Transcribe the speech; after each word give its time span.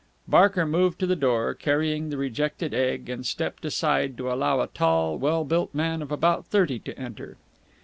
Barker 0.27 0.65
moved 0.65 0.97
to 1.01 1.05
the 1.05 1.15
door, 1.15 1.53
carrying 1.53 2.09
the 2.09 2.17
rejected 2.17 2.73
egg, 2.73 3.07
and 3.07 3.23
stepped 3.23 3.63
aside 3.65 4.17
to 4.17 4.31
allow 4.33 4.59
a 4.59 4.65
tall, 4.65 5.15
well 5.15 5.45
built 5.45 5.75
man 5.75 6.01
of 6.01 6.11
about 6.11 6.47
thirty 6.47 6.79
to 6.79 6.97
enter. 6.97 7.37